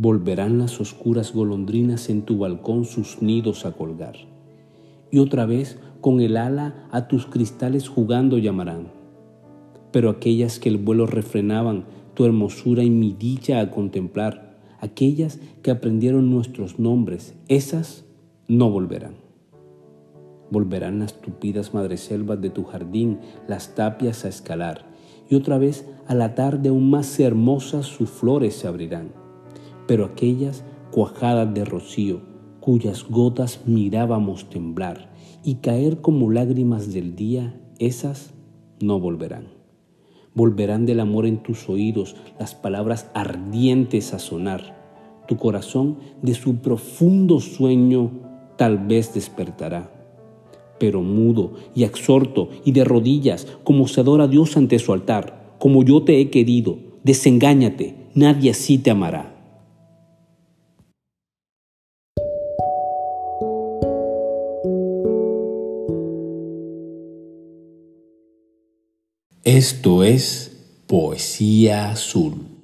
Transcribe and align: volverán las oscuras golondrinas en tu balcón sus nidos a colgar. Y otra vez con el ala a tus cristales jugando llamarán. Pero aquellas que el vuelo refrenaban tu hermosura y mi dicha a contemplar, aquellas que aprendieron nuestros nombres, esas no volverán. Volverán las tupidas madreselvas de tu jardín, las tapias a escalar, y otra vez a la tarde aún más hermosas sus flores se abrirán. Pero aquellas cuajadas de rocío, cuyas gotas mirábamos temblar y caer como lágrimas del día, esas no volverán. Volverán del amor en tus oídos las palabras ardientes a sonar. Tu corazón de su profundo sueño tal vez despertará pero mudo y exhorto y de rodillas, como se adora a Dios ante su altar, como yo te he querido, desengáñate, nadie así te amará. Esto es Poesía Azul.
volverán 0.00 0.60
las 0.60 0.80
oscuras 0.80 1.32
golondrinas 1.32 2.08
en 2.08 2.22
tu 2.22 2.38
balcón 2.38 2.84
sus 2.84 3.20
nidos 3.20 3.66
a 3.66 3.72
colgar. 3.72 4.14
Y 5.10 5.18
otra 5.18 5.44
vez 5.44 5.80
con 6.00 6.20
el 6.20 6.36
ala 6.36 6.86
a 6.92 7.08
tus 7.08 7.26
cristales 7.26 7.88
jugando 7.88 8.38
llamarán. 8.38 8.92
Pero 9.90 10.10
aquellas 10.10 10.60
que 10.60 10.68
el 10.68 10.76
vuelo 10.76 11.06
refrenaban 11.06 11.84
tu 12.14 12.24
hermosura 12.24 12.84
y 12.84 12.90
mi 12.90 13.12
dicha 13.12 13.58
a 13.58 13.72
contemplar, 13.72 14.56
aquellas 14.78 15.40
que 15.62 15.72
aprendieron 15.72 16.30
nuestros 16.30 16.78
nombres, 16.78 17.34
esas 17.48 18.04
no 18.46 18.70
volverán. 18.70 19.16
Volverán 20.52 21.00
las 21.00 21.20
tupidas 21.20 21.74
madreselvas 21.74 22.40
de 22.40 22.50
tu 22.50 22.62
jardín, 22.62 23.18
las 23.48 23.74
tapias 23.74 24.24
a 24.24 24.28
escalar, 24.28 24.86
y 25.28 25.34
otra 25.34 25.58
vez 25.58 25.86
a 26.06 26.14
la 26.14 26.36
tarde 26.36 26.68
aún 26.68 26.88
más 26.88 27.18
hermosas 27.18 27.86
sus 27.86 28.08
flores 28.08 28.54
se 28.54 28.68
abrirán. 28.68 29.27
Pero 29.88 30.04
aquellas 30.04 30.62
cuajadas 30.92 31.52
de 31.52 31.64
rocío, 31.64 32.20
cuyas 32.60 33.04
gotas 33.10 33.62
mirábamos 33.66 34.48
temblar 34.48 35.12
y 35.42 35.56
caer 35.56 36.00
como 36.00 36.30
lágrimas 36.30 36.92
del 36.92 37.16
día, 37.16 37.60
esas 37.80 38.32
no 38.80 39.00
volverán. 39.00 39.48
Volverán 40.34 40.86
del 40.86 41.00
amor 41.00 41.26
en 41.26 41.42
tus 41.42 41.68
oídos 41.68 42.14
las 42.38 42.54
palabras 42.54 43.10
ardientes 43.14 44.14
a 44.14 44.20
sonar. 44.20 44.78
Tu 45.26 45.36
corazón 45.36 45.98
de 46.22 46.34
su 46.34 46.58
profundo 46.58 47.40
sueño 47.40 48.12
tal 48.56 48.78
vez 48.78 49.12
despertará 49.12 49.98
pero 50.78 51.02
mudo 51.02 51.54
y 51.74 51.84
exhorto 51.84 52.48
y 52.64 52.72
de 52.72 52.84
rodillas, 52.84 53.46
como 53.64 53.88
se 53.88 54.00
adora 54.00 54.24
a 54.24 54.28
Dios 54.28 54.56
ante 54.56 54.78
su 54.78 54.92
altar, 54.92 55.54
como 55.58 55.82
yo 55.82 56.02
te 56.02 56.20
he 56.20 56.30
querido, 56.30 56.78
desengáñate, 57.02 57.96
nadie 58.14 58.50
así 58.50 58.78
te 58.78 58.90
amará. 58.90 59.37
Esto 69.48 70.04
es 70.04 70.52
Poesía 70.86 71.92
Azul. 71.92 72.57